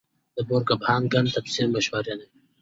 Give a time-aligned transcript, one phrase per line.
[0.35, 2.27] د بور کپنهاګن تفسیر مشهور دی.